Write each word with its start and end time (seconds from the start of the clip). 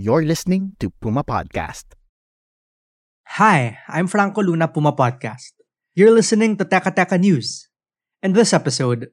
You're 0.00 0.24
listening 0.24 0.80
to 0.80 0.88
Puma 0.88 1.20
Podcast. 1.20 1.92
Hi, 3.36 3.84
I'm 3.84 4.08
Franco 4.08 4.40
Luna 4.40 4.64
Puma 4.72 4.96
Podcast. 4.96 5.52
You're 5.92 6.16
listening 6.16 6.56
to 6.56 6.64
Teka 6.64 6.96
Teka 6.96 7.20
News. 7.20 7.68
In 8.24 8.32
this 8.32 8.56
episode, 8.56 9.12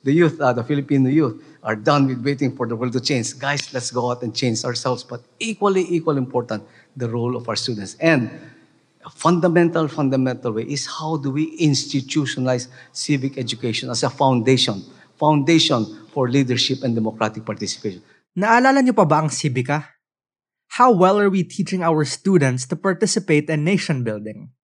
the 0.00 0.12
youth, 0.16 0.40
uh, 0.40 0.56
the 0.56 0.64
Filipino 0.64 1.12
youth, 1.12 1.36
are 1.60 1.76
done 1.76 2.08
with 2.08 2.24
waiting 2.24 2.56
for 2.56 2.64
the 2.64 2.72
world 2.72 2.96
to 2.96 3.00
change. 3.04 3.36
Guys, 3.36 3.68
let's 3.76 3.92
go 3.92 4.08
out 4.08 4.24
and 4.24 4.32
change 4.32 4.64
ourselves. 4.64 5.04
But 5.04 5.20
equally, 5.36 5.84
equally 5.92 6.24
important, 6.24 6.64
the 6.96 7.12
role 7.12 7.36
of 7.36 7.44
our 7.44 7.56
students. 7.56 8.00
And 8.00 8.32
a 9.04 9.12
fundamental, 9.12 9.84
fundamental 9.84 10.56
way 10.56 10.64
is 10.64 10.88
how 10.88 11.20
do 11.20 11.28
we 11.28 11.52
institutionalize 11.60 12.72
civic 12.96 13.36
education 13.36 13.92
as 13.92 14.00
a 14.00 14.08
foundation, 14.08 14.80
foundation 15.20 16.08
for 16.08 16.32
leadership 16.32 16.80
and 16.88 16.96
democratic 16.96 17.44
participation. 17.44 18.00
naalala 18.32 18.80
niyo 18.80 18.96
pa 18.96 19.04
ba 19.04 19.20
ang 19.20 19.28
Sibika? 19.28 19.92
How 20.80 20.90
well 20.90 21.20
are 21.20 21.28
we 21.28 21.44
teaching 21.44 21.82
our 21.84 22.02
students 22.08 22.64
to 22.72 22.76
participate 22.76 23.50
in 23.50 23.62
nation 23.62 24.04
building? 24.04 24.56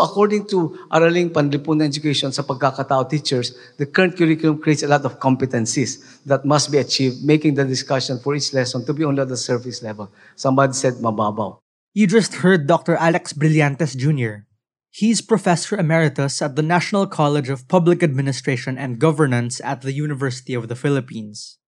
According 0.00 0.48
to 0.48 0.80
Araling 0.88 1.28
Panlipunan 1.28 1.84
Education 1.84 2.32
sa 2.32 2.40
pagpapakatao 2.40 3.04
teachers, 3.12 3.52
the 3.76 3.84
current 3.84 4.16
curriculum 4.16 4.56
creates 4.56 4.80
a 4.80 4.88
lot 4.88 5.04
of 5.04 5.20
competencies 5.20 6.00
that 6.24 6.48
must 6.48 6.72
be 6.72 6.80
achieved, 6.80 7.20
making 7.20 7.60
the 7.60 7.68
discussion 7.68 8.16
for 8.16 8.32
each 8.32 8.56
lesson 8.56 8.80
to 8.88 8.96
be 8.96 9.04
only 9.04 9.20
at 9.20 9.28
the 9.28 9.36
surface 9.36 9.84
level. 9.84 10.08
Somebody 10.40 10.72
said 10.72 11.04
mababaw. 11.04 11.60
You 11.92 12.08
just 12.08 12.40
heard 12.40 12.64
Dr. 12.64 12.96
Alex 12.96 13.36
Brillantes 13.36 13.92
Jr. 13.92 14.48
He's 14.88 15.20
Professor 15.20 15.76
Emeritus 15.76 16.40
at 16.40 16.56
the 16.56 16.64
National 16.64 17.06
College 17.06 17.52
of 17.52 17.68
Public 17.68 18.02
Administration 18.02 18.78
and 18.80 18.98
Governance 18.98 19.60
at 19.62 19.82
the 19.82 19.92
University 19.92 20.54
of 20.54 20.66
the 20.66 20.74
Philippines. 20.74 21.58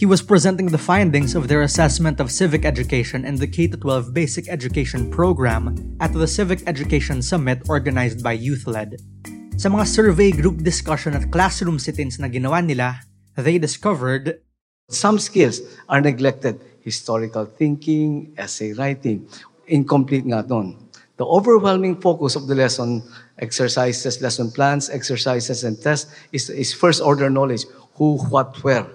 He 0.00 0.08
was 0.08 0.24
presenting 0.24 0.72
the 0.72 0.80
findings 0.80 1.36
of 1.36 1.44
their 1.44 1.60
assessment 1.60 2.24
of 2.24 2.32
civic 2.32 2.64
education 2.64 3.28
in 3.28 3.36
the 3.36 3.44
K 3.44 3.68
12 3.68 4.16
Basic 4.16 4.48
Education 4.48 5.12
Program 5.12 5.76
at 6.00 6.16
the 6.16 6.24
Civic 6.24 6.64
Education 6.64 7.20
Summit 7.20 7.68
organized 7.68 8.24
by 8.24 8.32
YouthLed. 8.32 8.96
Sa 9.60 9.68
mga 9.68 9.84
survey 9.84 10.32
group 10.32 10.64
discussion 10.64 11.12
at 11.12 11.28
classroom 11.28 11.76
sit-ins 11.76 12.16
na 12.16 12.32
ginawa 12.32 12.64
nila, 12.64 13.04
they 13.36 13.60
discovered 13.60 14.40
Some 14.88 15.20
skills 15.20 15.60
are 15.84 16.00
neglected. 16.00 16.56
Historical 16.80 17.44
thinking, 17.44 18.32
essay 18.40 18.72
writing, 18.72 19.28
incomplete 19.68 20.24
nga 20.24 20.40
doon. 20.40 20.80
The 21.20 21.28
overwhelming 21.28 22.00
focus 22.00 22.40
of 22.40 22.48
the 22.48 22.56
lesson 22.56 23.04
exercises, 23.36 24.24
lesson 24.24 24.48
plans, 24.48 24.88
exercises, 24.88 25.60
and 25.60 25.76
tests 25.76 26.08
is, 26.32 26.48
is 26.48 26.72
first 26.72 27.04
order 27.04 27.28
knowledge. 27.28 27.68
Who, 28.00 28.16
what, 28.32 28.56
where. 28.64 28.88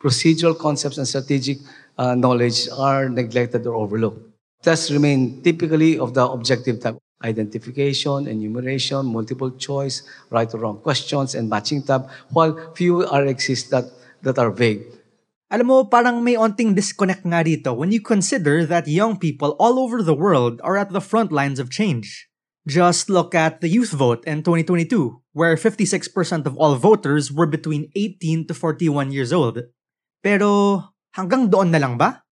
Procedural 0.00 0.56
concepts 0.56 0.98
and 0.98 1.06
strategic 1.06 1.58
uh, 1.98 2.14
knowledge 2.14 2.68
are 2.76 3.08
neglected 3.08 3.66
or 3.66 3.74
overlooked. 3.74 4.22
Tests 4.62 4.90
remain 4.90 5.42
typically 5.42 5.98
of 5.98 6.14
the 6.14 6.26
objective 6.26 6.80
type. 6.80 6.98
Identification, 7.22 8.28
enumeration, 8.28 9.06
multiple 9.06 9.50
choice, 9.50 10.06
right 10.30 10.46
or 10.54 10.58
wrong 10.58 10.78
questions, 10.78 11.34
and 11.34 11.50
matching 11.50 11.82
tab, 11.82 12.08
while 12.30 12.54
few 12.74 13.02
are 13.06 13.26
exist 13.26 13.70
that, 13.70 13.90
that 14.22 14.38
are 14.38 14.52
vague. 14.52 14.86
Alam 15.50 15.66
mo, 15.66 15.84
parang 15.84 16.22
may 16.22 16.36
onting 16.36 16.76
disconnect 16.76 17.24
nga 17.24 17.42
dito 17.42 17.74
when 17.74 17.90
you 17.90 18.04
consider 18.04 18.68
that 18.68 18.86
young 18.86 19.16
people 19.16 19.56
all 19.58 19.80
over 19.80 20.04
the 20.04 20.14
world 20.14 20.60
are 20.62 20.76
at 20.76 20.92
the 20.92 21.00
front 21.00 21.32
lines 21.32 21.58
of 21.58 21.72
change. 21.72 22.28
Just 22.68 23.08
look 23.08 23.34
at 23.34 23.64
the 23.64 23.68
youth 23.72 23.96
vote 23.96 24.20
in 24.28 24.44
2022, 24.44 25.24
where 25.32 25.56
56% 25.56 26.44
of 26.44 26.52
all 26.60 26.76
voters 26.76 27.32
were 27.32 27.48
between 27.48 27.88
18 27.96 28.46
to 28.46 28.52
41 28.52 29.10
years 29.10 29.32
old. 29.32 29.64
Pero 30.22 30.82
hanggang 31.14 31.46
doon 31.46 31.70
na 31.70 31.78
lang 31.78 31.94
ba? 31.94 32.22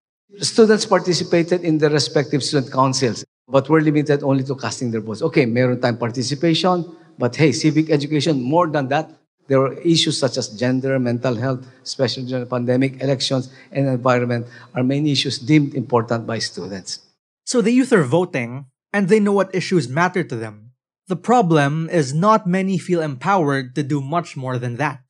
Students 0.43 0.85
participated 0.87 1.63
in 1.63 1.79
their 1.79 1.91
respective 1.91 2.43
student 2.43 2.73
councils, 2.75 3.25
but 3.47 3.71
were 3.71 3.81
limited 3.81 4.27
only 4.27 4.43
to 4.43 4.59
casting 4.59 4.91
their 4.91 5.01
votes. 5.01 5.23
Okay, 5.23 5.47
meron 5.47 5.79
tayong 5.79 6.03
participation, 6.03 6.83
but 7.15 7.35
hey, 7.39 7.55
civic 7.55 7.91
education, 7.91 8.43
more 8.43 8.67
than 8.67 8.91
that, 8.91 9.15
there 9.47 9.63
are 9.63 9.79
issues 9.87 10.19
such 10.19 10.37
as 10.37 10.51
gender, 10.59 10.99
mental 10.99 11.39
health, 11.39 11.63
especially 11.85 12.27
during 12.27 12.43
the 12.43 12.51
pandemic, 12.51 13.01
elections, 13.01 13.49
and 13.71 13.87
environment 13.87 14.47
are 14.75 14.83
main 14.83 15.07
issues 15.07 15.39
deemed 15.39 15.75
important 15.75 16.27
by 16.27 16.43
students. 16.43 17.07
So 17.47 17.63
the 17.63 17.71
youth 17.71 17.93
are 17.93 18.03
voting, 18.03 18.67
and 18.93 19.09
they 19.09 19.21
know 19.21 19.33
what 19.33 19.55
issues 19.55 19.89
matter 19.89 20.25
to 20.25 20.35
them. 20.35 20.75
The 21.07 21.15
problem 21.15 21.87
is 21.87 22.11
not 22.11 22.51
many 22.51 22.79
feel 22.79 23.01
empowered 23.01 23.79
to 23.79 23.87
do 23.87 24.03
much 24.03 24.37
more 24.37 24.59
than 24.59 24.83
that. 24.83 25.06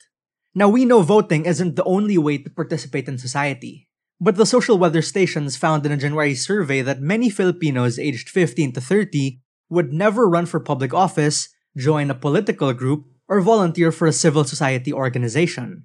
Now 0.56 0.72
we 0.72 0.88
know 0.88 1.04
voting 1.04 1.44
isn't 1.44 1.76
the 1.76 1.84
only 1.84 2.16
way 2.16 2.38
to 2.38 2.48
participate 2.48 3.12
in 3.12 3.20
society. 3.20 3.92
But 4.16 4.40
the 4.40 4.48
social 4.48 4.80
weather 4.80 5.02
stations 5.02 5.60
found 5.60 5.84
in 5.84 5.92
a 5.92 6.00
January 6.00 6.34
survey 6.34 6.80
that 6.80 7.04
many 7.04 7.28
Filipinos 7.28 7.98
aged 7.98 8.32
15 8.32 8.72
to 8.72 8.80
30 8.80 9.38
would 9.68 9.92
never 9.92 10.24
run 10.24 10.46
for 10.46 10.58
public 10.58 10.94
office, 10.94 11.52
join 11.76 12.08
a 12.08 12.16
political 12.16 12.72
group, 12.72 13.04
or 13.28 13.44
volunteer 13.44 13.92
for 13.92 14.08
a 14.08 14.16
civil 14.16 14.44
society 14.44 14.90
organization. 14.90 15.84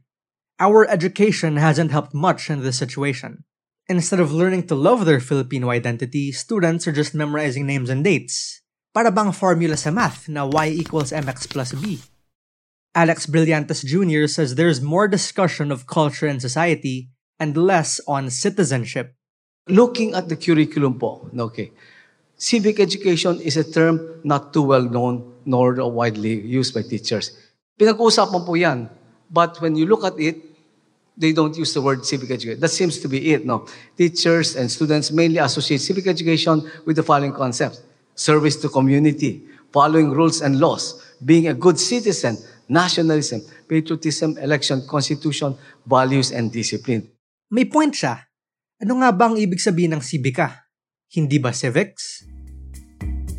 Our 0.58 0.88
education 0.88 1.58
hasn't 1.58 1.92
helped 1.92 2.16
much 2.16 2.50
in 2.50 2.64
this 2.64 2.80
situation. 2.80 3.44
Instead 3.90 4.22
of 4.22 4.31
learning 4.31 4.68
to 4.68 4.76
love 4.76 5.04
their 5.04 5.20
Filipino 5.20 5.68
identity, 5.68 6.31
students 6.31 6.88
are 6.88 6.96
just 6.96 7.12
memorizing 7.12 7.68
names 7.68 7.90
and 7.90 8.06
dates. 8.06 8.62
Para 8.96 9.12
bang 9.12 9.36
formula 9.36 9.76
sa 9.76 9.92
math 9.92 10.31
na 10.31 10.48
y 10.48 10.72
equals 10.72 11.12
mx 11.12 11.44
plus 11.52 11.76
b. 11.76 12.00
Alex 12.94 13.25
Brillantes 13.25 13.85
Jr. 13.85 14.28
says 14.28 14.56
there's 14.56 14.81
more 14.81 15.07
discussion 15.07 15.72
of 15.72 15.88
culture 15.88 16.28
and 16.28 16.41
society 16.41 17.09
and 17.40 17.56
less 17.56 18.02
on 18.07 18.29
citizenship. 18.29 19.16
Looking 19.69 20.13
at 20.13 20.28
the 20.28 20.35
curriculum 20.35 21.00
po, 21.00 21.30
okay, 21.31 21.72
civic 22.35 22.80
education 22.80 23.40
is 23.40 23.56
a 23.56 23.63
term 23.63 24.19
not 24.24 24.51
too 24.51 24.63
well 24.63 24.84
known 24.84 25.24
nor 25.46 25.80
widely 25.88 26.41
used 26.41 26.74
by 26.74 26.81
teachers. 26.81 27.31
Pinag-uusapan 27.80 28.46
po 28.46 28.53
yan. 28.56 28.90
But 29.31 29.62
when 29.62 29.75
you 29.80 29.85
look 29.88 30.03
at 30.03 30.19
it, 30.19 30.44
they 31.16 31.31
don't 31.31 31.56
use 31.56 31.74
the 31.74 31.81
word 31.81 32.06
civic 32.06 32.31
education. 32.31 32.59
That 32.59 32.75
seems 32.75 33.00
to 33.00 33.07
be 33.07 33.31
it, 33.31 33.46
no? 33.46 33.66
Teachers 33.96 34.56
and 34.57 34.69
students 34.69 35.12
mainly 35.12 35.38
associate 35.38 35.80
civic 35.80 36.07
education 36.07 36.69
with 36.85 36.97
the 36.97 37.03
following 37.03 37.31
concepts. 37.31 37.80
Service 38.16 38.57
to 38.57 38.68
community, 38.68 39.47
following 39.72 40.12
rules 40.12 40.41
and 40.41 40.59
laws, 40.59 41.00
being 41.24 41.47
a 41.47 41.53
good 41.53 41.80
citizen, 41.80 42.38
nationalism, 42.72 43.44
patriotism, 43.68 44.40
election, 44.40 44.80
constitution, 44.88 45.60
values, 45.84 46.31
and 46.31 46.56
discipline. 46.56 47.12
May 47.51 47.68
point 47.68 47.92
siya. 47.92 48.31
Ano 48.80 49.04
nga 49.04 49.12
ba 49.12 49.28
ang 49.28 49.36
ibig 49.36 49.60
sabihin 49.60 49.92
ng 49.92 50.00
civica? 50.00 50.63
Hindi 51.12 51.36
ba 51.36 51.51
civics? 51.51 52.24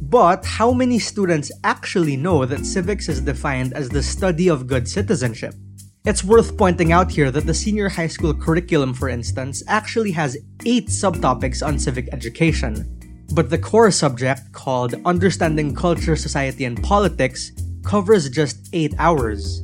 But 0.05 0.45
how 0.61 0.77
many 0.77 1.01
students 1.01 1.49
actually 1.65 2.21
know 2.21 2.45
that 2.45 2.69
civics 2.69 3.09
is 3.09 3.25
defined 3.25 3.73
as 3.73 3.89
the 3.89 4.05
study 4.05 4.53
of 4.53 4.69
good 4.69 4.85
citizenship? 4.85 5.57
It's 6.05 6.21
worth 6.21 6.61
pointing 6.61 6.93
out 6.93 7.09
here 7.09 7.33
that 7.33 7.49
the 7.49 7.57
senior 7.57 7.89
high 7.89 8.13
school 8.13 8.37
curriculum, 8.37 8.93
for 8.93 9.09
instance, 9.09 9.65
actually 9.65 10.13
has 10.13 10.37
eight 10.69 10.93
subtopics 10.93 11.65
on 11.65 11.81
civic 11.81 12.13
education. 12.13 12.85
But 13.33 13.49
the 13.49 13.57
core 13.57 13.89
subject, 13.89 14.53
called 14.53 15.01
Understanding 15.09 15.73
Culture, 15.73 16.19
Society, 16.19 16.69
and 16.69 16.77
Politics, 16.85 17.57
covers 17.85 18.29
just 18.29 18.69
eight 18.73 18.95
hours. 18.99 19.63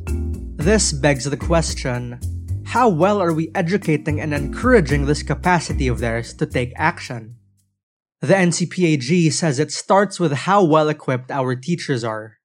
This 0.57 0.93
begs 0.93 1.25
the 1.25 1.37
question 1.37 2.19
how 2.67 2.91
well 2.91 3.23
are 3.23 3.33
we 3.33 3.51
educating 3.55 4.21
and 4.21 4.35
encouraging 4.35 5.07
this 5.07 5.23
capacity 5.23 5.89
of 5.89 6.01
theirs 6.01 6.35
to 6.35 6.45
take 6.45 6.73
action? 6.77 7.37
The 8.21 8.35
NCPAG 8.35 9.33
says 9.33 9.59
it 9.59 9.73
starts 9.73 10.21
with 10.21 10.33
how 10.33 10.65
well 10.65 10.91
equipped 10.91 11.31
our 11.31 11.57
teachers 11.57 12.05
are. 12.05 12.39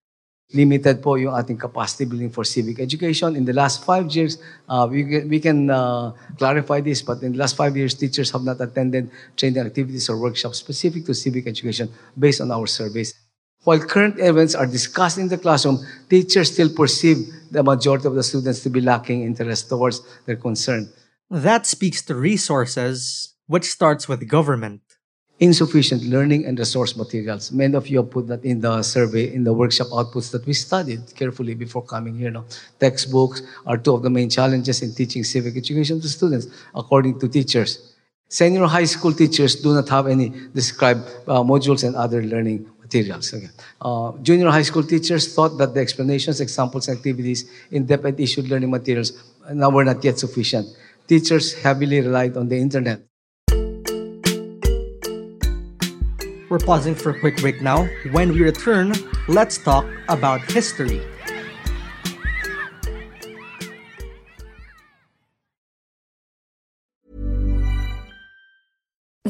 limited 0.54 1.02
po 1.02 1.18
yung 1.18 1.34
ating 1.34 1.58
capacity 1.58 2.06
building 2.06 2.30
for 2.30 2.46
civic 2.46 2.80
education. 2.80 3.36
In 3.36 3.44
the 3.44 3.54
last 3.54 3.84
five 3.84 4.06
years, 4.14 4.38
uh, 4.70 4.88
we 4.90 5.04
can, 5.04 5.28
we 5.28 5.40
can 5.42 5.70
uh, 5.70 6.14
clarify 6.38 6.80
this, 6.80 7.02
but 7.02 7.22
in 7.26 7.34
the 7.34 7.40
last 7.42 7.58
five 7.58 7.76
years, 7.76 7.98
teachers 7.98 8.30
have 8.32 8.46
not 8.46 8.62
attended 8.62 9.10
training 9.36 9.66
activities 9.66 10.08
or 10.08 10.18
workshops 10.22 10.62
specific 10.62 11.06
to 11.06 11.14
civic 11.14 11.48
education 11.48 11.90
based 12.18 12.40
on 12.40 12.52
our 12.54 12.68
surveys. 12.68 13.18
While 13.64 13.80
current 13.80 14.20
events 14.20 14.56
are 14.56 14.68
discussed 14.68 15.18
in 15.18 15.30
the 15.30 15.38
classroom, 15.38 15.80
teachers 16.10 16.52
still 16.52 16.70
perceive 16.70 17.18
the 17.50 17.64
majority 17.64 18.08
of 18.08 18.16
the 18.16 18.24
students 18.24 18.62
to 18.64 18.70
be 18.70 18.82
lacking 18.82 19.24
interest 19.24 19.70
towards 19.70 20.02
their 20.26 20.36
concern. 20.36 20.90
That 21.30 21.66
speaks 21.66 22.02
to 22.04 22.16
resources, 22.16 23.34
which 23.48 23.66
starts 23.66 24.08
with 24.08 24.28
government. 24.28 24.82
insufficient 25.40 26.04
learning 26.04 26.46
and 26.46 26.58
resource 26.60 26.96
materials. 26.96 27.52
Many 27.52 27.76
of 27.76 27.88
you 27.88 27.98
have 27.98 28.12
put 28.12 28.28
that 28.28 28.46
in 28.46 28.62
the 28.62 28.82
survey, 28.84 29.34
in 29.34 29.44
the 29.44 29.54
workshop 29.54 29.88
outputs 29.88 30.32
that 30.32 30.46
we 30.46 30.54
studied 30.54 31.02
carefully 31.16 31.56
before 31.56 31.84
coming 31.84 32.16
here. 32.16 32.32
No? 32.32 32.46
Textbooks 32.80 33.42
are 33.66 33.78
two 33.78 33.94
of 33.94 34.04
the 34.04 34.10
main 34.10 34.30
challenges 34.30 34.82
in 34.82 34.94
teaching 34.94 35.24
civic 35.24 35.58
education 35.58 36.00
to 36.00 36.08
students, 36.08 36.48
according 36.76 37.20
to 37.20 37.28
teachers. 37.28 37.94
Senior 38.30 38.66
high 38.66 38.86
school 38.86 39.14
teachers 39.14 39.56
do 39.56 39.74
not 39.74 39.90
have 39.90 40.08
any 40.08 40.30
described 40.54 41.02
uh, 41.28 41.44
modules 41.44 41.84
and 41.84 41.96
other 41.96 42.24
learning 42.24 42.66
materials. 42.94 43.34
Okay. 43.34 43.50
Uh, 43.82 44.12
junior 44.22 44.50
high 44.50 44.62
school 44.62 44.84
teachers 44.84 45.34
thought 45.34 45.58
that 45.58 45.74
the 45.74 45.82
explanations, 45.82 46.40
examples, 46.40 46.88
and 46.88 46.98
activities 46.98 47.50
in 47.72 47.86
depth 47.86 48.06
and 48.06 48.20
issued 48.20 48.50
learning 48.50 48.70
materials 48.70 49.12
now 49.52 49.70
were 49.70 49.84
not 49.84 50.04
yet 50.04 50.20
sufficient. 50.20 50.68
Teachers 51.08 51.54
heavily 51.54 52.02
relied 52.02 52.38
on 52.38 52.48
the 52.48 52.58
internet. 52.58 53.02
We're 56.50 56.60
pausing 56.60 56.94
for 56.94 57.10
a 57.10 57.20
quick 57.20 57.38
break 57.38 57.62
now. 57.62 57.90
When 58.12 58.30
we 58.30 58.42
return, 58.42 58.94
let's 59.28 59.58
talk 59.58 59.86
about 60.08 60.42
history. 60.52 61.02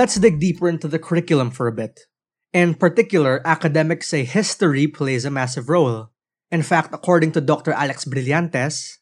Let's 0.00 0.16
dig 0.16 0.40
deeper 0.40 0.64
into 0.64 0.88
the 0.88 0.96
curriculum 0.96 1.52
for 1.52 1.68
a 1.68 1.76
bit. 1.76 2.08
In 2.56 2.72
particular, 2.72 3.44
academics 3.44 4.08
say 4.08 4.24
history 4.24 4.88
plays 4.88 5.28
a 5.28 5.30
massive 5.30 5.68
role. 5.68 6.08
In 6.48 6.64
fact, 6.64 6.96
according 6.96 7.36
to 7.36 7.44
Dr. 7.44 7.76
Alex 7.76 8.08
Brillantes, 8.08 8.96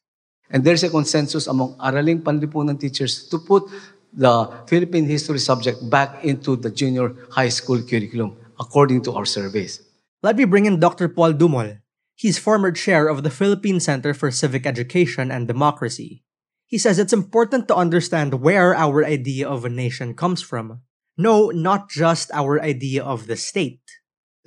And 0.51 0.67
there's 0.67 0.83
a 0.83 0.91
consensus 0.91 1.47
among 1.47 1.79
araling 1.79 2.27
panlipunan 2.27 2.83
teachers 2.83 3.31
to 3.31 3.39
put 3.39 3.71
the 4.11 4.51
Philippine 4.67 5.07
history 5.07 5.39
subject 5.39 5.79
back 5.87 6.19
into 6.27 6.59
the 6.59 6.67
junior 6.75 7.15
high 7.31 7.55
school 7.55 7.79
curriculum, 7.79 8.35
according 8.59 9.07
to 9.07 9.15
our 9.15 9.25
surveys. 9.25 9.79
let 10.27 10.35
me 10.35 10.51
bring 10.51 10.67
in 10.67 10.83
Dr. 10.83 11.07
Paul 11.07 11.31
Dumol. 11.31 11.79
He's 12.19 12.43
former 12.43 12.75
chair 12.75 13.07
of 13.07 13.23
the 13.23 13.31
Philippine 13.31 13.79
Center 13.79 14.19
for 14.19 14.35
Civic 14.35 14.67
Education 14.67 15.31
and 15.31 15.47
Democracy. 15.47 16.27
He 16.67 16.75
says 16.75 16.99
it's 16.99 17.15
important 17.15 17.71
to 17.71 17.79
understand 17.79 18.43
where 18.43 18.75
our 18.75 19.07
idea 19.07 19.47
of 19.47 19.63
a 19.63 19.71
nation 19.71 20.19
comes 20.19 20.43
from. 20.43 20.83
No, 21.19 21.51
not 21.51 21.91
just 21.91 22.31
our 22.31 22.63
idea 22.63 23.03
of 23.03 23.27
the 23.27 23.37
state. 23.37 23.83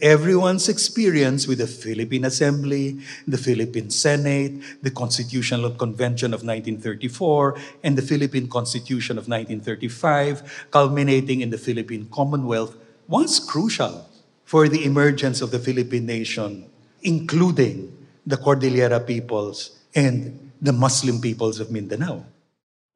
Everyone's 0.02 0.70
experience 0.70 1.46
with 1.46 1.60
the 1.60 1.68
Philippine 1.68 2.24
Assembly, 2.24 3.02
the 3.28 3.38
Philippine 3.38 3.92
Senate, 3.92 4.82
the 4.82 4.90
Constitutional 4.90 5.72
Convention 5.72 6.34
of 6.34 6.48
1934, 6.48 7.60
and 7.84 7.98
the 7.98 8.02
Philippine 8.02 8.48
Constitution 8.48 9.18
of 9.18 9.28
1935, 9.28 10.72
culminating 10.72 11.42
in 11.42 11.50
the 11.50 11.58
Philippine 11.60 12.08
Commonwealth, 12.10 12.78
was 13.06 13.38
crucial 13.38 14.08
for 14.46 14.70
the 14.70 14.86
emergence 14.86 15.42
of 15.42 15.52
the 15.52 15.60
Philippine 15.60 16.06
nation, 16.06 16.72
including 17.04 17.92
the 18.26 18.38
Cordillera 18.38 19.02
peoples 19.02 19.78
and 19.94 20.52
the 20.62 20.74
Muslim 20.74 21.20
peoples 21.20 21.60
of 21.60 21.70
Mindanao. 21.70 22.26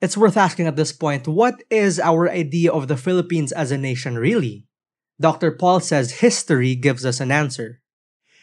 It's 0.02 0.18
worth 0.18 0.38
asking 0.38 0.68
at 0.68 0.76
this 0.76 0.92
point 0.92 1.28
what 1.28 1.64
is 1.70 2.00
our 2.00 2.30
idea 2.30 2.72
of 2.72 2.88
the 2.88 2.98
Philippines 2.98 3.52
as 3.52 3.72
a 3.72 3.78
nation 3.78 4.18
really? 4.18 4.66
Dr. 5.20 5.52
Paul 5.52 5.80
says 5.80 6.20
history 6.20 6.76
gives 6.76 7.06
us 7.06 7.20
an 7.20 7.32
answer. 7.32 7.82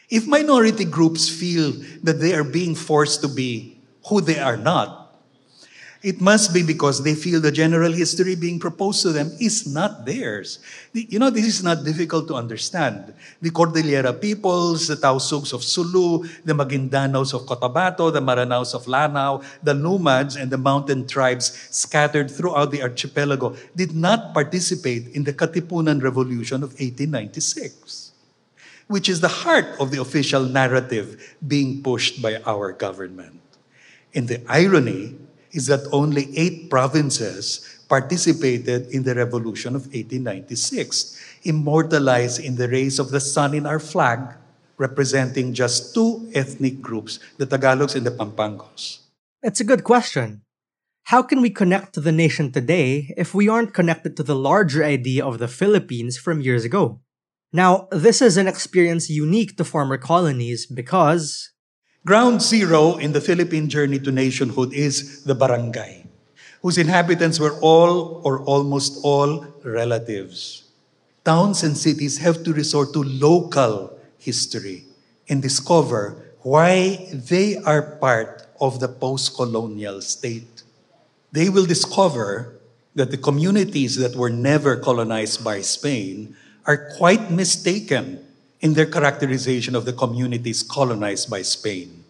If 0.09 0.27
minority 0.27 0.85
groups 0.85 1.29
feel 1.29 1.73
that 2.03 2.21
they 2.21 2.35
are 2.35 2.45
being 2.45 2.75
forced 2.75 3.21
to 3.23 3.29
be 3.29 3.81
who 4.09 4.21
they 4.21 4.39
are 4.39 4.57
not, 4.57 5.02
it 6.03 6.21
must 6.21 6.53
be 6.53 6.63
because 6.63 7.03
they 7.03 7.15
feel 7.15 7.41
the 7.41 7.53
general 7.53 7.93
history 7.93 8.35
being 8.35 8.59
proposed 8.59 9.03
to 9.03 9.11
them 9.11 9.31
is 9.41 9.67
not 9.67 10.05
theirs. 10.05 10.59
You 10.93 11.19
know, 11.19 11.31
this 11.31 11.47
is 11.47 11.63
not 11.63 11.85
difficult 11.85 12.27
to 12.29 12.35
understand. 12.35 13.15
The 13.41 13.51
Cordillera 13.51 14.13
peoples, 14.13 14.89
the 14.89 14.97
Tausugs 14.97 15.53
of 15.53 15.63
Sulu, 15.63 16.27
the 16.45 16.55
Maguindanaos 16.55 17.35
of 17.35 17.47
Cotabato, 17.47 18.13
the 18.13 18.21
Maranaos 18.21 18.75
of 18.75 18.89
Lanao, 18.89 19.43
the 19.63 19.75
Lumads, 19.75 20.41
and 20.41 20.51
the 20.51 20.59
mountain 20.59 21.07
tribes 21.07 21.55
scattered 21.71 22.31
throughout 22.31 22.73
the 22.73 22.83
archipelago 22.83 23.55
did 23.77 23.95
not 23.95 24.35
participate 24.35 25.07
in 25.15 25.23
the 25.23 25.33
Katipunan 25.33 26.03
Revolution 26.03 26.63
of 26.63 26.71
1896 26.71 28.11
which 28.89 29.09
is 29.09 29.21
the 29.23 29.29
heart 29.47 29.65
of 29.81 29.91
the 29.91 29.99
official 29.99 30.45
narrative 30.45 31.37
being 31.47 31.83
pushed 31.83 32.21
by 32.21 32.37
our 32.45 32.73
government. 32.73 33.41
And 34.15 34.29
the 34.29 34.43
irony 34.51 35.17
is 35.53 35.67
that 35.67 35.87
only 35.93 36.29
eight 36.37 36.69
provinces 36.69 37.83
participated 37.89 38.89
in 38.89 39.03
the 39.03 39.15
revolution 39.15 39.77
of 39.77 39.83
1896, 39.93 41.21
immortalized 41.45 42.41
in 42.41 42.57
the 42.57 42.69
rays 42.69 42.99
of 42.99 43.11
the 43.11 43.21
sun 43.21 43.55
in 43.55 43.67
our 43.67 43.79
flag, 43.79 44.35
representing 44.79 45.53
just 45.53 45.95
two 45.95 46.31
ethnic 46.35 46.81
groups, 46.81 47.21
the 47.37 47.47
Tagalogs 47.47 47.95
and 47.95 48.07
the 48.07 48.11
Pampangos. 48.11 49.01
It's 49.43 49.61
a 49.61 49.65
good 49.65 49.85
question. 49.85 50.43
How 51.05 51.23
can 51.23 51.43
we 51.43 51.51
connect 51.51 51.93
to 51.95 52.01
the 52.01 52.13
nation 52.13 52.53
today 52.53 53.13
if 53.17 53.35
we 53.35 53.49
aren't 53.49 53.75
connected 53.75 54.17
to 54.17 54.23
the 54.23 54.37
larger 54.37 54.85
idea 54.85 55.25
of 55.25 55.39
the 55.39 55.49
Philippines 55.49 56.17
from 56.17 56.41
years 56.41 56.65
ago? 56.65 57.01
Now, 57.53 57.89
this 57.93 58.23
is 58.23 58.39
an 58.39 58.49
experience 58.49 59.11
unique 59.11 59.59
to 59.59 59.65
former 59.65 59.99
colonies 59.99 60.65
because 60.65 61.52
Ground 62.05 62.43
zero 62.43 62.97
in 62.99 63.13
the 63.13 63.21
Philippine 63.21 63.69
journey 63.69 64.01
to 64.01 64.11
nationhood 64.11 64.75
is 64.75 65.23
the 65.23 65.37
barangay, 65.37 66.03
whose 66.61 66.77
inhabitants 66.77 67.39
were 67.39 67.55
all 67.63 68.21
or 68.27 68.43
almost 68.43 68.99
all 69.05 69.47
relatives. 69.63 70.67
Towns 71.25 71.63
and 71.63 71.79
cities 71.79 72.19
have 72.19 72.43
to 72.43 72.53
resort 72.53 72.93
to 72.95 73.07
local 73.07 73.97
history 74.19 74.83
and 75.29 75.41
discover 75.41 76.35
why 76.43 77.07
they 77.15 77.55
are 77.63 77.95
part 78.03 78.51
of 78.61 78.81
the 78.81 78.89
post 78.89 79.37
colonial 79.37 80.01
state. 80.01 80.65
They 81.31 81.49
will 81.49 81.67
discover 81.67 82.59
that 82.97 83.13
the 83.13 83.17
communities 83.17 83.95
that 83.95 84.17
were 84.17 84.35
never 84.35 84.75
colonized 84.75 85.45
by 85.45 85.61
Spain 85.61 86.35
are 86.67 86.91
quite 86.99 87.31
mistaken 87.31 88.27
in 88.63 88.75
their 88.75 88.87
characterization 88.87 89.75
of 89.75 89.85
the 89.85 89.93
communities 89.93 90.63
colonized 90.63 91.29
by 91.29 91.43
Spain. 91.43 92.05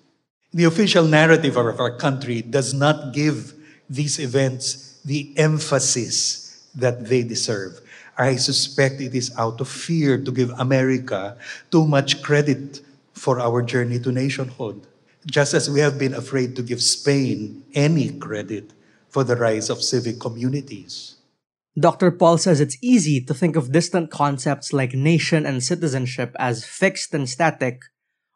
The 0.52 0.64
official 0.64 1.04
narrative 1.04 1.56
of 1.56 1.80
our 1.80 1.96
country 1.96 2.42
does 2.42 2.74
not 2.74 3.14
give 3.14 3.54
these 3.88 4.18
events 4.20 5.00
the 5.04 5.32
emphasis 5.36 6.68
that 6.74 7.06
they 7.06 7.22
deserve. 7.22 7.80
I 8.16 8.36
suspect 8.36 9.00
it 9.00 9.14
is 9.14 9.32
out 9.38 9.60
of 9.60 9.68
fear 9.68 10.18
to 10.18 10.30
give 10.30 10.50
America 10.60 11.36
too 11.70 11.86
much 11.86 12.22
credit 12.22 12.82
for 13.14 13.40
our 13.40 13.62
journey 13.62 13.98
to 14.00 14.12
nationhood, 14.12 14.86
just 15.24 15.54
as 15.54 15.70
we 15.70 15.80
have 15.80 15.98
been 15.98 16.14
afraid 16.14 16.54
to 16.56 16.62
give 16.62 16.82
Spain 16.82 17.64
any 17.74 18.10
credit 18.10 18.72
for 19.08 19.24
the 19.24 19.36
rise 19.36 19.70
of 19.70 19.82
civic 19.82 20.20
communities. 20.20 21.11
Dr. 21.78 22.10
Paul 22.12 22.36
says 22.36 22.60
it's 22.60 22.76
easy 22.82 23.24
to 23.24 23.32
think 23.32 23.56
of 23.56 23.72
distant 23.72 24.10
concepts 24.10 24.72
like 24.72 24.92
nation 24.92 25.46
and 25.46 25.64
citizenship 25.64 26.36
as 26.38 26.68
fixed 26.68 27.14
and 27.14 27.28
static, 27.28 27.80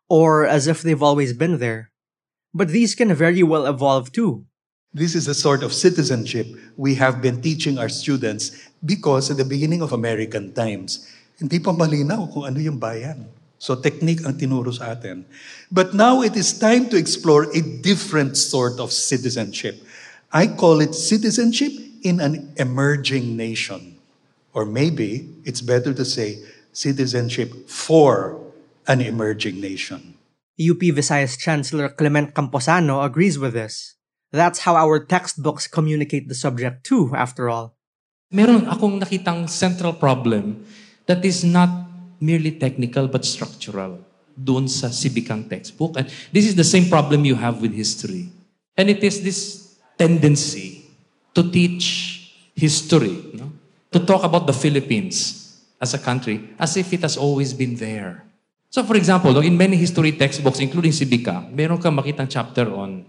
or 0.08 0.46
as 0.46 0.66
if 0.66 0.80
they've 0.80 1.02
always 1.02 1.34
been 1.36 1.58
there. 1.58 1.92
But 2.54 2.68
these 2.68 2.94
can 2.94 3.12
very 3.12 3.42
well 3.42 3.66
evolve 3.66 4.12
too. 4.12 4.46
This 4.96 5.14
is 5.14 5.26
the 5.28 5.36
sort 5.36 5.62
of 5.62 5.76
citizenship 5.76 6.48
we 6.76 6.94
have 6.96 7.20
been 7.20 7.42
teaching 7.42 7.76
our 7.76 7.90
students 7.90 8.56
because 8.80 9.30
at 9.30 9.36
the 9.36 9.44
beginning 9.44 9.82
of 9.82 9.92
American 9.92 10.56
times, 10.56 11.04
hindi 11.36 11.60
pa 11.60 11.76
malinaw 11.76 12.32
kung 12.32 12.48
ano 12.48 12.56
yung 12.56 12.80
bayan. 12.80 13.28
So 13.60 13.76
technique 13.76 14.24
ang 14.24 14.40
tinuro 14.40 14.72
sa 14.72 14.96
atin. 14.96 15.28
But 15.68 15.92
now 15.92 16.24
it 16.24 16.32
is 16.32 16.56
time 16.56 16.88
to 16.88 16.96
explore 16.96 17.52
a 17.52 17.60
different 17.60 18.40
sort 18.40 18.80
of 18.80 18.88
citizenship. 18.88 19.84
I 20.32 20.48
call 20.48 20.80
it 20.80 20.96
citizenship 20.96 21.76
in 22.06 22.22
an 22.22 22.54
emerging 22.56 23.36
nation. 23.36 23.98
Or 24.54 24.64
maybe 24.64 25.28
it's 25.44 25.60
better 25.60 25.92
to 25.92 26.04
say 26.04 26.40
citizenship 26.72 27.68
for 27.68 28.38
an 28.86 29.02
emerging 29.02 29.60
nation. 29.60 30.14
UP 30.56 30.80
Visayas 30.80 31.36
Chancellor 31.36 31.90
Clement 31.90 32.32
Camposano 32.32 33.04
agrees 33.04 33.38
with 33.38 33.52
this. 33.52 33.96
That's 34.32 34.64
how 34.64 34.76
our 34.76 35.00
textbooks 35.00 35.66
communicate 35.66 36.28
the 36.28 36.34
subject 36.34 36.86
too, 36.86 37.12
after 37.14 37.50
all. 37.50 37.76
Meron 38.32 38.66
akong 38.66 38.98
nakitang 39.00 39.48
central 39.48 39.92
problem 39.92 40.64
that 41.06 41.24
is 41.24 41.44
not 41.44 41.68
merely 42.20 42.50
technical 42.50 43.06
but 43.06 43.24
structural 43.24 44.00
doon 44.36 44.68
sa 44.68 44.88
Cibicang 44.88 45.48
textbook. 45.48 45.96
And 45.96 46.08
this 46.32 46.44
is 46.44 46.56
the 46.56 46.66
same 46.66 46.88
problem 46.88 47.24
you 47.24 47.36
have 47.36 47.60
with 47.60 47.72
history. 47.72 48.28
And 48.76 48.90
it 48.92 49.00
is 49.00 49.24
this 49.24 49.40
tendency 49.96 50.75
to 51.36 51.44
teach 51.44 51.84
history, 52.56 53.36
no? 53.36 53.52
to 53.92 54.00
talk 54.00 54.24
about 54.24 54.48
the 54.48 54.56
Philippines 54.56 55.44
as 55.76 55.92
a 55.92 56.00
country 56.00 56.56
as 56.56 56.80
if 56.80 56.88
it 56.96 57.04
has 57.04 57.20
always 57.20 57.52
been 57.52 57.76
there. 57.76 58.24
So 58.72 58.80
for 58.82 58.96
example, 58.96 59.36
no, 59.36 59.44
in 59.44 59.56
many 59.56 59.76
history 59.76 60.16
textbooks, 60.16 60.58
including 60.64 60.96
Civica, 60.96 61.44
meron 61.52 61.76
kang 61.76 61.92
makitang 61.92 62.28
chapter 62.28 62.72
on 62.72 63.04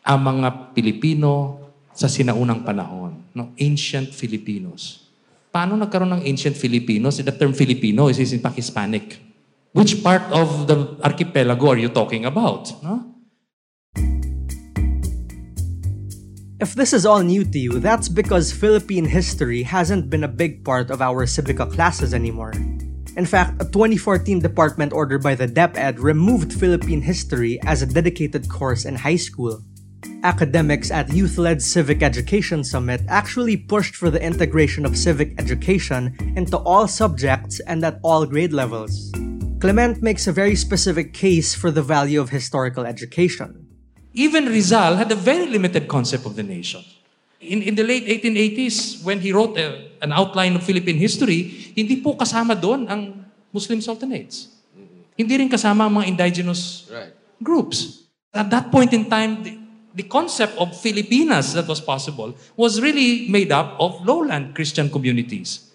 ang 0.00 0.20
mga 0.24 0.72
Pilipino 0.72 1.60
sa 1.92 2.08
sinaunang 2.08 2.64
panahon, 2.64 3.20
no? 3.32 3.52
ancient 3.60 4.12
Filipinos. 4.12 5.08
Paano 5.52 5.76
nagkaroon 5.76 6.20
ng 6.20 6.24
ancient 6.28 6.52
Filipinos? 6.52 7.16
The 7.16 7.32
term 7.32 7.56
Filipino 7.56 8.12
is 8.12 8.20
in 8.20 8.44
Hispanic. 8.44 9.16
Which 9.72 10.04
part 10.04 10.28
of 10.32 10.68
the 10.68 11.00
archipelago 11.00 11.72
are 11.72 11.80
you 11.80 11.88
talking 11.88 12.24
about? 12.28 12.68
No? 12.84 13.15
If 16.58 16.74
this 16.74 16.94
is 16.94 17.04
all 17.04 17.20
new 17.20 17.44
to 17.44 17.58
you, 17.58 17.80
that's 17.80 18.08
because 18.08 18.50
Philippine 18.50 19.04
history 19.04 19.62
hasn't 19.62 20.08
been 20.08 20.24
a 20.24 20.28
big 20.28 20.64
part 20.64 20.90
of 20.90 21.02
our 21.02 21.26
Sibika 21.26 21.70
classes 21.70 22.14
anymore. 22.14 22.52
In 23.14 23.26
fact, 23.26 23.60
a 23.60 23.66
2014 23.66 24.40
department 24.40 24.94
order 24.94 25.18
by 25.18 25.34
the 25.34 25.46
DepEd 25.46 25.98
removed 25.98 26.54
Philippine 26.54 27.02
history 27.02 27.60
as 27.66 27.82
a 27.82 27.86
dedicated 27.86 28.48
course 28.48 28.86
in 28.86 28.94
high 28.94 29.20
school. 29.20 29.60
Academics 30.22 30.90
at 30.90 31.12
Youth 31.12 31.36
Led 31.36 31.60
Civic 31.60 32.02
Education 32.02 32.64
Summit 32.64 33.02
actually 33.06 33.58
pushed 33.58 33.94
for 33.94 34.08
the 34.08 34.22
integration 34.22 34.86
of 34.86 34.96
civic 34.96 35.38
education 35.38 36.16
into 36.36 36.56
all 36.56 36.88
subjects 36.88 37.60
and 37.68 37.84
at 37.84 38.00
all 38.02 38.24
grade 38.24 38.54
levels. 38.54 39.12
Clement 39.60 40.00
makes 40.00 40.26
a 40.26 40.32
very 40.32 40.56
specific 40.56 41.12
case 41.12 41.54
for 41.54 41.70
the 41.70 41.82
value 41.82 42.20
of 42.20 42.30
historical 42.30 42.86
education. 42.86 43.65
Even 44.16 44.48
Rizal 44.48 44.96
had 44.96 45.12
a 45.12 45.14
very 45.14 45.46
limited 45.46 45.86
concept 45.86 46.24
of 46.24 46.36
the 46.36 46.42
nation. 46.42 46.80
In, 47.38 47.60
in 47.60 47.74
the 47.76 47.84
late 47.84 48.08
1880s, 48.08 49.04
when 49.04 49.20
he 49.20 49.30
wrote 49.30 49.58
a, 49.60 49.92
an 50.00 50.10
outline 50.10 50.56
of 50.56 50.64
Philippine 50.64 50.96
history, 50.96 51.72
hindi 51.76 52.00
po 52.00 52.16
kasama 52.16 52.56
doon 52.56 52.88
ang 52.88 53.28
Muslim 53.52 53.84
sultanates. 53.84 54.56
Hindi 55.20 55.36
rin 55.36 55.48
kasama 55.52 55.84
ang 55.84 56.00
mga 56.00 56.06
indigenous 56.08 56.88
Right. 56.88 57.12
groups. 57.44 58.08
At 58.32 58.48
that 58.48 58.72
point 58.72 58.96
in 58.96 59.08
time, 59.12 59.44
the, 59.44 59.52
the 59.92 60.08
concept 60.08 60.56
of 60.56 60.72
Filipinas 60.72 61.52
that 61.52 61.68
was 61.68 61.80
possible 61.80 62.32
was 62.56 62.80
really 62.80 63.28
made 63.28 63.52
up 63.52 63.76
of 63.76 64.00
lowland 64.04 64.56
Christian 64.56 64.88
communities. 64.88 65.72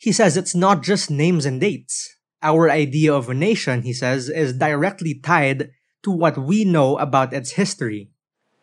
He 0.00 0.12
says 0.12 0.36
it's 0.36 0.56
not 0.56 0.82
just 0.82 1.12
names 1.12 1.44
and 1.44 1.60
dates. 1.60 2.16
Our 2.42 2.68
idea 2.72 3.12
of 3.14 3.28
a 3.28 3.36
nation, 3.36 3.82
he 3.82 3.92
says, 3.92 4.28
is 4.28 4.56
directly 4.56 5.14
tied 5.14 5.70
to 6.02 6.10
what 6.10 6.36
we 6.36 6.64
know 6.66 6.98
about 6.98 7.32
its 7.32 7.54
history. 7.54 8.10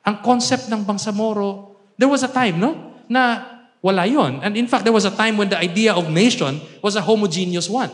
Ang 0.05 0.19
concept 0.24 0.67
ng 0.72 0.84
Bangsamoro, 0.84 1.75
there 1.98 2.08
was 2.08 2.24
a 2.24 2.31
time, 2.31 2.60
no? 2.60 3.00
Na 3.08 3.60
wala 3.81 4.05
yon. 4.05 4.39
And 4.43 4.55
in 4.55 4.67
fact, 4.67 4.84
there 4.84 4.96
was 4.96 5.05
a 5.05 5.12
time 5.12 5.36
when 5.39 5.50
the 5.50 5.60
idea 5.60 5.96
of 5.96 6.12
nation 6.12 6.62
was 6.84 6.96
a 6.96 7.01
homogeneous 7.01 7.67
one. 7.69 7.91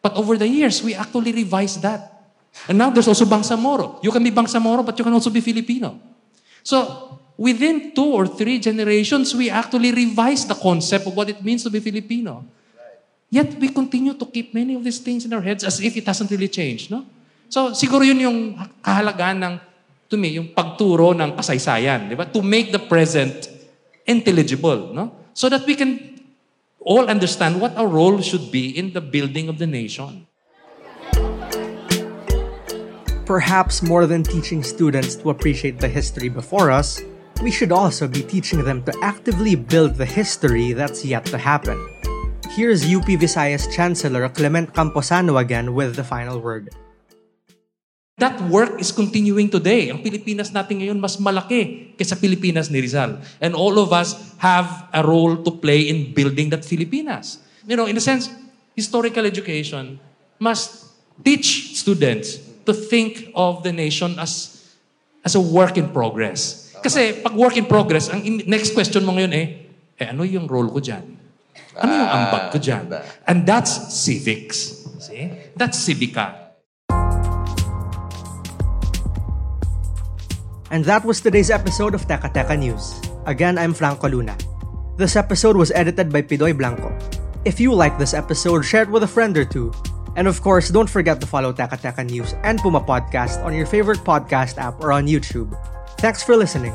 But 0.00 0.16
over 0.16 0.36
the 0.36 0.48
years, 0.48 0.82
we 0.82 0.94
actually 0.94 1.32
revised 1.32 1.82
that. 1.82 2.32
And 2.68 2.78
now 2.78 2.90
there's 2.90 3.08
also 3.08 3.24
Bangsamoro. 3.24 4.00
You 4.02 4.10
can 4.10 4.24
be 4.24 4.30
Bangsamoro, 4.30 4.84
but 4.84 4.96
you 4.98 5.04
can 5.04 5.12
also 5.12 5.28
be 5.28 5.40
Filipino. 5.40 6.00
So, 6.62 7.18
within 7.36 7.92
two 7.94 8.16
or 8.16 8.26
three 8.26 8.58
generations, 8.58 9.34
we 9.34 9.50
actually 9.50 9.92
revised 9.92 10.48
the 10.48 10.54
concept 10.54 11.06
of 11.06 11.16
what 11.16 11.28
it 11.28 11.44
means 11.44 11.62
to 11.64 11.70
be 11.70 11.80
Filipino. 11.80 12.44
Yet, 13.28 13.58
we 13.58 13.68
continue 13.68 14.14
to 14.14 14.24
keep 14.26 14.54
many 14.54 14.74
of 14.74 14.84
these 14.84 15.00
things 15.00 15.24
in 15.24 15.32
our 15.32 15.42
heads 15.42 15.64
as 15.64 15.80
if 15.80 15.96
it 15.96 16.06
hasn't 16.06 16.30
really 16.30 16.48
changed, 16.48 16.90
no? 16.90 17.04
So, 17.48 17.70
siguro 17.70 18.02
yun 18.02 18.18
yung 18.18 18.38
kahalagaan 18.82 19.38
ng, 19.38 19.54
to 20.10 20.16
me, 20.18 20.34
yung 20.34 20.50
pagturo 20.50 21.14
ng 21.14 21.38
kasaysayan, 21.38 22.10
di 22.10 22.14
ba? 22.18 22.26
To 22.26 22.42
make 22.42 22.74
the 22.74 22.82
present 22.82 23.48
intelligible, 24.06 24.90
no? 24.94 25.30
So 25.34 25.48
that 25.50 25.66
we 25.66 25.74
can 25.74 26.18
all 26.82 27.06
understand 27.06 27.60
what 27.60 27.74
our 27.76 27.86
role 27.86 28.22
should 28.22 28.50
be 28.50 28.70
in 28.70 28.94
the 28.94 29.02
building 29.02 29.48
of 29.48 29.58
the 29.58 29.66
nation. 29.66 30.26
Perhaps 33.26 33.82
more 33.82 34.06
than 34.06 34.22
teaching 34.22 34.62
students 34.62 35.18
to 35.18 35.30
appreciate 35.30 35.82
the 35.82 35.90
history 35.90 36.30
before 36.30 36.70
us, 36.70 37.02
we 37.42 37.50
should 37.50 37.72
also 37.72 38.06
be 38.06 38.22
teaching 38.22 38.62
them 38.62 38.82
to 38.86 38.94
actively 39.02 39.56
build 39.56 39.98
the 39.98 40.06
history 40.06 40.72
that's 40.72 41.04
yet 41.04 41.26
to 41.26 41.38
happen. 41.38 41.76
Here's 42.54 42.86
UP 42.86 43.04
Visayas 43.04 43.66
Chancellor 43.74 44.28
Clement 44.30 44.72
Camposano 44.72 45.40
again 45.42 45.74
with 45.74 45.96
the 45.96 46.04
final 46.04 46.38
word. 46.38 46.70
That 48.16 48.40
work 48.48 48.80
is 48.80 48.96
continuing 48.96 49.52
today. 49.52 49.92
Ang 49.92 50.00
Pilipinas 50.00 50.48
natin 50.48 50.80
ngayon 50.80 50.96
mas 50.96 51.20
malaki 51.20 51.92
kaysa 52.00 52.16
Pilipinas 52.16 52.72
ni 52.72 52.80
Rizal. 52.80 53.20
And 53.44 53.52
all 53.52 53.76
of 53.76 53.92
us 53.92 54.16
have 54.40 54.88
a 54.88 55.04
role 55.04 55.36
to 55.44 55.52
play 55.52 55.92
in 55.92 56.16
building 56.16 56.48
that 56.48 56.64
Filipinas. 56.64 57.44
You 57.68 57.76
know, 57.76 57.84
in 57.84 57.92
a 57.92 58.00
sense, 58.00 58.32
historical 58.72 59.28
education 59.28 60.00
must 60.40 60.96
teach 61.20 61.76
students 61.76 62.40
to 62.64 62.72
think 62.72 63.28
of 63.36 63.60
the 63.60 63.72
nation 63.76 64.16
as 64.16 64.64
as 65.20 65.36
a 65.36 65.42
work 65.44 65.76
in 65.76 65.92
progress. 65.92 66.72
Kasi 66.80 67.20
pag 67.20 67.36
work 67.36 67.60
in 67.60 67.68
progress, 67.68 68.08
ang 68.08 68.24
in- 68.24 68.48
next 68.48 68.72
question 68.72 69.04
mo 69.04 69.12
ngayon 69.12 69.32
eh, 69.36 69.46
eh 70.00 70.08
ano 70.08 70.24
yung 70.24 70.48
role 70.48 70.72
ko 70.72 70.80
dyan? 70.80 71.04
Ano 71.76 71.92
yung 71.92 72.12
ambag 72.16 72.48
ko 72.48 72.56
dyan? 72.56 72.88
And 73.28 73.44
that's 73.44 73.92
civics. 73.92 74.88
See? 75.04 75.52
That's 75.52 75.76
civica. 75.76 76.45
And 80.70 80.84
that 80.84 81.04
was 81.04 81.20
today's 81.20 81.50
episode 81.50 81.94
of 81.94 82.06
Teka 82.10 82.34
Teka 82.34 82.58
News. 82.58 82.98
Again, 83.26 83.58
I'm 83.58 83.72
Franco 83.72 84.08
Luna. 84.08 84.36
This 84.96 85.14
episode 85.14 85.56
was 85.56 85.70
edited 85.70 86.10
by 86.10 86.22
Pidoy 86.22 86.56
Blanco. 86.56 86.90
If 87.44 87.60
you 87.60 87.72
like 87.72 87.98
this 87.98 88.14
episode, 88.14 88.62
share 88.62 88.82
it 88.82 88.90
with 88.90 89.04
a 89.04 89.10
friend 89.10 89.36
or 89.38 89.44
two. 89.44 89.70
And 90.16 90.26
of 90.26 90.42
course, 90.42 90.70
don't 90.70 90.90
forget 90.90 91.20
to 91.20 91.26
follow 91.26 91.52
Teka 91.52 91.78
Teka 91.78 92.02
News 92.10 92.34
and 92.42 92.58
Puma 92.58 92.80
Podcast 92.80 93.44
on 93.44 93.54
your 93.54 93.66
favorite 93.66 94.02
podcast 94.02 94.58
app 94.58 94.80
or 94.82 94.90
on 94.90 95.06
YouTube. 95.06 95.54
Thanks 96.00 96.22
for 96.22 96.34
listening. 96.34 96.74